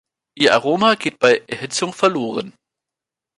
[0.33, 2.53] Ihr Aroma geht bei Erhitzung verloren.